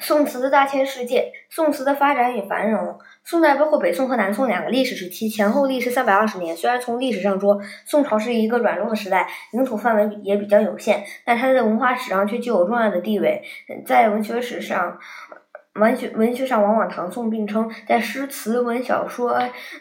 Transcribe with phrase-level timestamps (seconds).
[0.00, 2.98] 宋词的大千世界，宋词的发展与繁荣。
[3.22, 6.56] 宋代包括北宋和南宋两个历史时期，前后历时三百二十年。
[6.56, 13.42] 虽然从历史上说，宋朝是一个软弱的时代，领土范围也比较有限，但它的文化史上却具有重要的地位。
[13.84, 14.98] 在文学史上，
[15.80, 19.36] 文学文学上往往唐宋并称，在诗词、文小说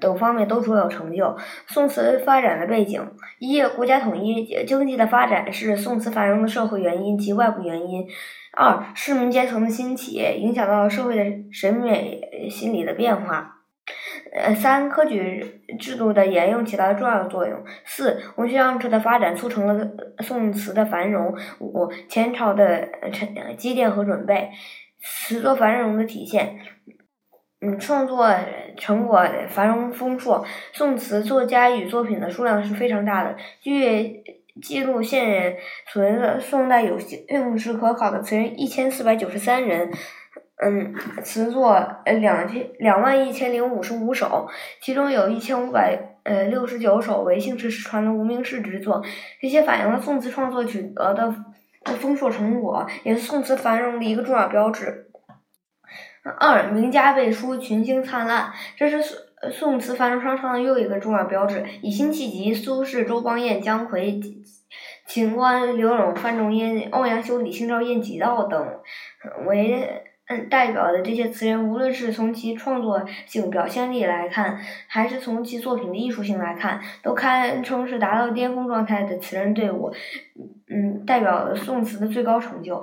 [0.00, 1.36] 等方面都卓有成就。
[1.66, 3.04] 宋词发展的背景：
[3.40, 8.06] 一、国家统一，经济的发展是宋词繁荣的社会原因及外部原因。
[8.52, 13.56] 二、市民阶层的兴起影响到了社会的审美心理的变化。
[14.32, 17.58] 呃，三、科举制度的沿用起到了重要作用。
[17.84, 21.34] 四、文学样式的发展促成了宋词的繁荣。
[21.58, 24.50] 五、前朝的沉积淀和准备，
[25.00, 26.58] 词作繁荣的体现。
[27.62, 28.34] 嗯，创作
[28.78, 30.42] 成果繁荣丰硕，
[30.72, 33.36] 宋词作家与作品的数量是非常大的。
[33.60, 34.22] 据
[34.62, 39.90] 记录现存的宋代有姓史可考的词人一千四百九十三人，
[40.56, 41.72] 嗯，词作
[42.06, 44.48] 呃两千两万一千零五十五首，
[44.80, 49.02] 其中有一千五百呃六十九首为姓氏失传的无名氏之作，
[49.38, 51.34] 这些反映了宋词创作取得的
[51.84, 55.10] 丰硕成果，也是宋词繁荣的一个重要标志。
[56.38, 61.64] 二，名家辈出，群星灿烂，这是宋宋词繁荣昌盛的又一个重要标志。
[61.80, 64.22] 以辛弃疾、苏轼、周邦彦、姜夔、
[65.06, 68.80] 秦观、柳永、范仲淹、欧阳修、李清照、晏几道等
[69.46, 70.04] 为
[70.48, 79.92] 代表的这些词人，无论是从其创作性表现力来看，还是从其作品的艺术性来看，都堪称是达到巅峰状态的词人队伍。
[80.68, 82.82] 嗯，代表了宋词的最高成就。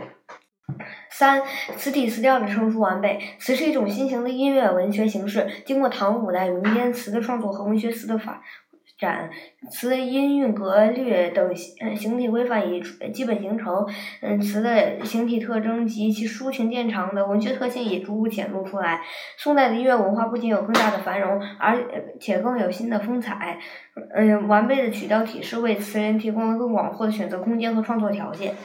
[1.10, 1.42] 三，
[1.78, 3.20] 词体词调的成熟完备。
[3.40, 8.44] 词是一种新型的音乐文学形式，经过唐五代民间词的创作和文学词的发
[8.98, 9.30] 展，
[9.70, 12.82] 词的音韵、格律等形体规范已
[13.12, 13.88] 基本形成。
[14.22, 19.02] 嗯，词的形体特征及其抒情见长的文学特性也逐步显露出来。
[19.38, 21.78] 宋代的音乐文化不仅有更大的繁荣，而
[22.20, 23.60] 且更有新的风采。
[24.16, 28.56] 嗯，完备的曲调体式为词人提供了更广阔的选择空间和创作条件。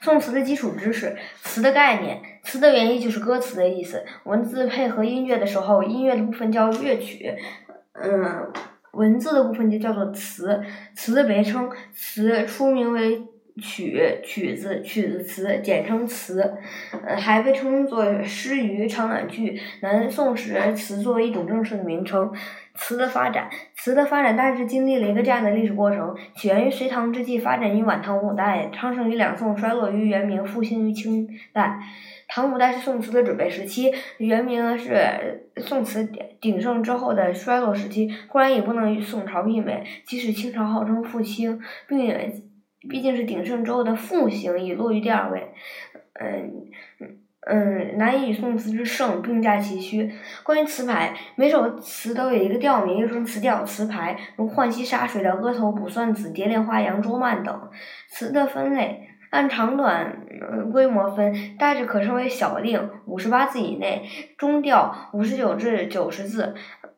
[0.00, 4.04] 宋词的基础知识，词的概念，词的原意就是歌词的意思。
[4.24, 7.34] 文字配合音乐的时候，音乐的部分叫乐曲，
[7.94, 8.52] 嗯，
[8.92, 10.60] 文字的部分就叫做词。
[10.94, 13.26] 词的别称，词初名为
[13.62, 16.54] 曲、曲子、曲子词，简称词。
[17.06, 19.60] 呃，还被称作诗余、长短句。
[19.80, 22.32] 南宋时，词作为一种正式的名称。
[22.76, 31.78] 词的发展，词的发展大致经历了一个这样的历史过程：起源于隋唐之际，发展于晚唐五代，昌盛于两宋，衰落于元明，复兴于清代。
[32.26, 36.04] 唐五代是宋词的准备时期，元明是宋词
[36.40, 38.12] 鼎盛之后的衰落时期。
[38.26, 42.00] 固然也不能与宋朝媲美，即使清朝号称复兴，并
[42.88, 45.52] 毕竟是鼎盛之后的复兴，已落于第二位。
[46.14, 46.66] 嗯。
[47.46, 50.10] 嗯，难以与宋词之盛并驾齐驱。
[50.42, 57.70] 关于词牌，每首词都有一个调名，又称词调、词牌，如《浣溪沙》《水调歌头》《卜算子》《蝶恋花》《扬州慢》等。
[58.08, 60.22] 词的分类按长短
[60.72, 64.08] 规模分，大致可称为小令五十八字以内，
[64.38, 66.54] 中调五十九至九十字。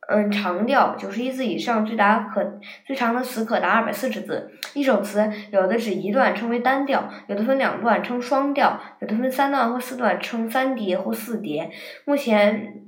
[0.08, 4.52] 嗯，长调九十一字以上，最达可最长的词可达二百四十字。
[4.74, 11.70] 一首词有的只一段称为单调，有的分两段称双调，有的分三段或四段称三叠或四叠。
[12.04, 12.84] 目前，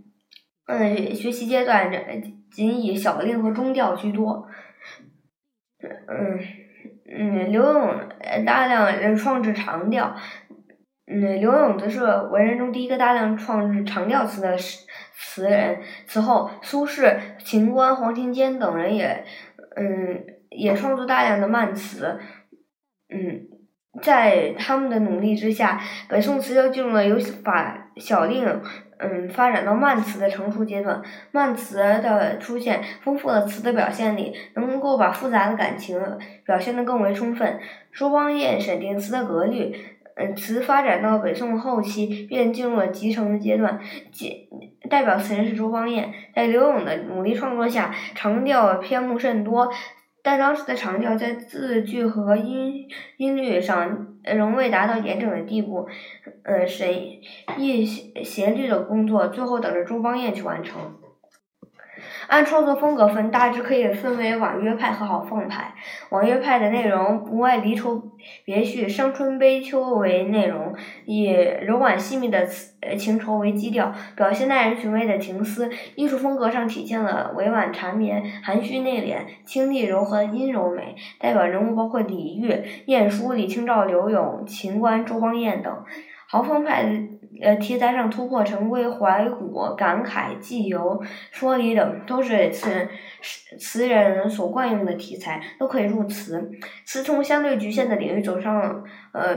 [0.67, 1.91] 嗯，学习阶段
[2.53, 4.47] 仅以小令和中调居多。
[5.81, 6.39] 嗯
[7.11, 8.01] 嗯，刘永
[8.47, 10.15] 大量创制长调。
[11.11, 14.55] 嗯，刘永则是文人中第一个大量创制长调词的
[15.15, 15.81] 词人。
[16.07, 19.25] 此后，苏轼、秦观、黄庭坚等人也，
[19.77, 22.21] 嗯，也创作大量的慢词。
[23.09, 23.41] 嗯，
[24.03, 25.81] 在他们的努力之下，
[26.11, 28.45] 北宋词就进入了由法小令，
[28.99, 31.01] 嗯，发展到慢词的成熟阶段。
[31.33, 35.99] 慢词的出现，丰富了词的表现力，能够把复杂的感情
[36.45, 37.59] 表现得更为充分。
[37.95, 39.75] 周邦彦审定词的格律。
[40.19, 43.79] 嗯，词发展到北宋后期，便进入了集成的阶段。
[43.79, 49.71] 代代表词人是周邦彦，在刘永的努力创作下，长调篇目甚多。
[50.21, 52.87] 但当时的长调在字句和音
[53.17, 55.89] 音律上仍未达到严整的地步。
[56.43, 56.93] 呃，审
[57.57, 57.87] 译
[58.25, 60.97] 协律的工作，最后等着周邦彦去完成。
[62.27, 65.75] 按创作风格分，大致可以分为婉约派和豪放派。
[66.11, 68.03] 婉约派的内容不外离愁
[68.45, 70.75] 别绪、伤春悲秋为内容，
[71.05, 71.33] 以
[71.63, 75.71] 柔婉细密的情愁为基调，表现耐人寻味的情思。
[75.95, 80.97] 艺术风格上体现了委婉缠绵、含蓄内敛、清丽柔和的阴柔美。
[81.19, 85.85] 代表人物包括李煜、晏殊、李清照、柳永、秦观、周邦彦等。
[86.31, 86.83] 豪放派
[87.43, 92.89] 呃题材上突破陈规、怀古、感慨、寄游、说理等，都是词人
[93.59, 96.51] 词人所惯用的题材，都可以入词。
[96.85, 99.37] 词从相对局限的领域走上呃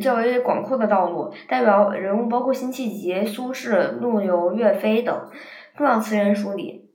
[0.00, 5.30] 较为广阔的道路，代表人物包括辛弃疾、苏轼、陆游、岳飞等
[5.76, 6.90] 重要词人梳理。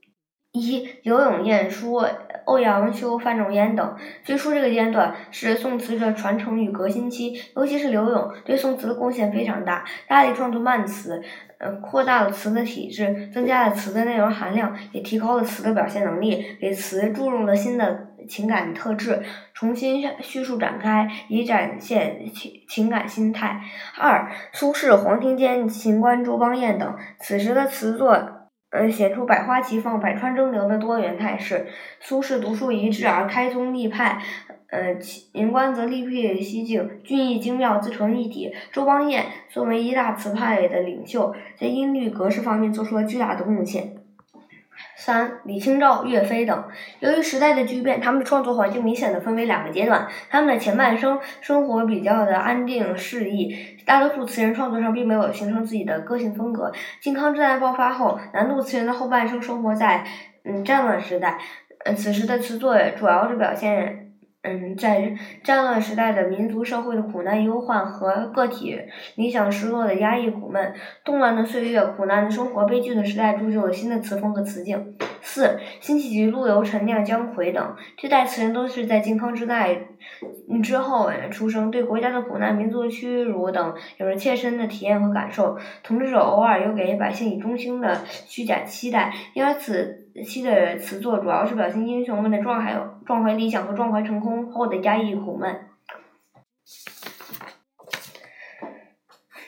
[0.51, 2.01] 一刘永彦书。
[2.48, 11.22] 欧阳修、范仲淹等，最初这个阶段是宋词的传承与革新期，尤其是柳永对宋词的贡献非常大，大力创作慢词，
[11.58, 19.22] 嗯，扩大了词的体制，增加了词的内容含量，也提高了词的表现能力，给词注入了新的情感特质，
[19.54, 23.60] 重新叙述展开，以展现情情感心态。
[23.98, 28.37] 二，苏轼、黄庭坚、秦观、周邦彦等，此时的词作。
[28.78, 31.66] 呃，显出百花齐放、百川争流的多元态势。
[32.00, 34.22] 苏轼独树一帜而开宗立派，
[34.70, 38.54] 呃，秦观则另辟蹊径，俊逸精妙，自成一体。
[38.72, 43.97] 周邦彦作为一大词派的领袖，在音律格式方面做出了巨大的贡献。
[45.00, 46.64] 三，李清照、岳飞等，
[47.00, 50.08] 由于时代的巨变，他们的创作环境明显的分为两个阶段。
[50.28, 53.56] 他们的前半生生活比较的安定适宜，
[53.86, 56.72] 大多数词人创作上并没有形成自己的个性风格。
[57.00, 60.04] 靖康之难爆发后，南渡词人的后半生生活在
[60.44, 61.38] 嗯战乱时代，
[61.86, 64.06] 嗯，此时的词作主要是表现。
[64.48, 65.14] 嗯，在
[65.44, 68.80] 战乱时代的民族社会的苦难忧患和个体
[69.16, 70.74] 理想失落的压抑苦闷，
[71.04, 74.96] 动乱的岁月，苦难的生活，悲剧的时代，铸就了新的词风和词境。
[75.22, 79.78] 四，辛弃疾、陆游、陈亮、姜夔等这代词人都是在靖康之难
[80.64, 85.58] 之后出生，对国家的苦难、民族的屈辱等有着切身的体验和感受。
[85.84, 90.06] 统治者偶尔又给百姓以衷心的虚假期待，因而此。
[90.25, 92.75] 期的词作主要是表现英雄们的壮怀、
[93.06, 95.68] 壮怀理想和壮怀成功后的压抑苦闷。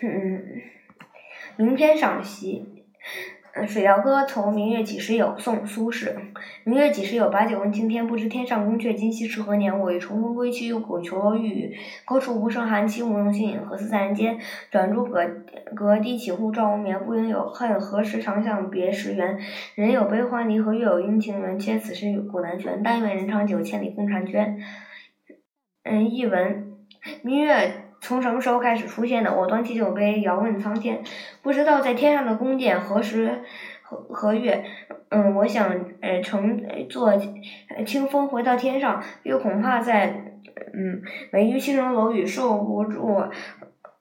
[0.04, 0.44] 嗯，
[1.58, 2.68] 名篇赏析。
[3.68, 6.14] 《水调歌头·明月几时有》宋·苏轼。
[6.64, 7.30] 明月几时有？
[7.30, 8.08] 把酒问青天。
[8.08, 9.80] 不知天上宫阙，今夕是何年？
[9.80, 12.88] 我欲乘风归去，又恐琼楼玉宇，高处不胜寒。
[12.88, 14.38] 起舞弄清影，何似在人间？
[14.72, 15.26] 转朱阁，
[15.76, 17.00] 阁低绮户，照无眠。
[17.06, 19.38] 不应有恨，何时长向别时圆？
[19.76, 21.78] 人有悲欢离合，月有阴晴圆缺。
[21.78, 22.82] 此事古难全。
[22.84, 24.60] 但愿人长久，千里共婵娟。
[25.84, 26.78] 嗯，译文：
[27.24, 27.89] 明月。
[28.02, 29.36] 从什么时候开始出现的？
[29.36, 31.04] 我端起酒杯，遥问苍天，
[31.42, 33.44] 不知道在天上的宫殿何时
[33.82, 34.64] 何何月？
[35.10, 35.70] 嗯，我想
[36.02, 37.12] 呃乘坐
[37.86, 40.38] 清风回到天上，又恐怕在
[40.74, 41.02] 嗯
[41.34, 43.24] 位于青城楼宇受不住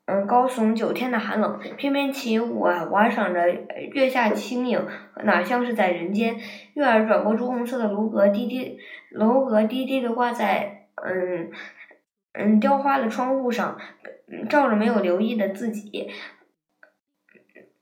[0.06, 1.58] 嗯高耸九天的寒冷。
[1.76, 3.50] 翩翩起舞啊，玩赏着
[3.92, 4.86] 月下清影，
[5.24, 6.36] 哪像是在人间？
[6.74, 8.78] 月儿转过朱红色的楼阁，低低
[9.10, 11.50] 楼阁低低的挂在嗯。
[12.38, 13.76] 嗯，雕花的窗户上，
[14.48, 16.08] 照着没有留意的自己。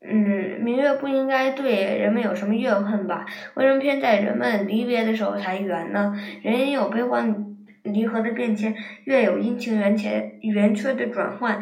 [0.00, 3.26] 嗯，明月不应该对人们有什么怨恨吧？
[3.54, 6.14] 为什么偏在人们离别的时候才圆呢？
[6.42, 8.74] 人有悲欢离合的变迁，
[9.04, 11.60] 月有阴晴圆缺圆缺的转换，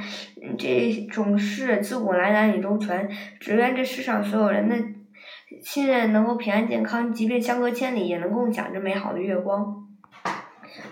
[0.56, 3.08] 这种事自古来难以周全。
[3.40, 4.76] 只愿这世上所有人的
[5.62, 9.64] 亲人能够平安健康，即便相隔千里，也能共享这美好的月光。《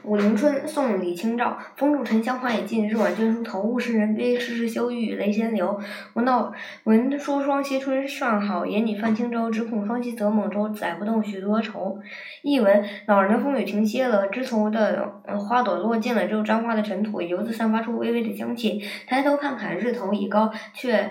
[0.02, 1.58] 武陵春》宋·李清照。
[1.76, 3.60] 风住尘香花已尽，日晚倦梳头。
[3.62, 5.80] 物是人非事事休，欲语泪先流。
[6.14, 6.52] 闻道
[6.84, 9.50] 闻说双溪春尚好，言拟泛轻舟。
[9.50, 11.98] 只恐双溪择猛舟，载不动许多愁。
[12.42, 18.82] 译文：恼人的风雨停歇了，枝头的花朵落尽了，只有沾花的尘土，油渍散发出微微的香气。
[19.06, 21.10] 抬头看看，日头已高，却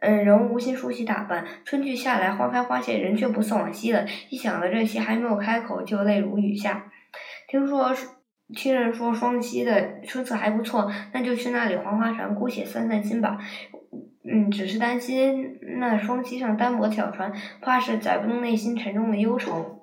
[0.00, 1.44] 嗯仍无心梳洗打扮。
[1.64, 4.04] 春去夏来，花开花谢，人却不似往昔了。
[4.30, 6.84] 一想到这些，还没有开口，就泪如雨下。
[7.48, 7.94] 听说
[8.54, 13.38] 听人说双溪的春色还不错，那就去那里划划船，姑且散散心吧。
[14.28, 19.80] 嗯，只是担心那双溪上单薄的小船，怕是载不动内心沉重的忧愁。